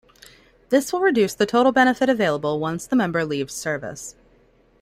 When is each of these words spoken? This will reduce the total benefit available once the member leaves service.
This 0.69 0.91
will 0.91 1.01
reduce 1.01 1.35
the 1.35 1.45
total 1.45 1.71
benefit 1.71 2.09
available 2.09 2.59
once 2.59 2.87
the 2.87 2.95
member 2.95 3.23
leaves 3.23 3.53
service. 3.53 4.15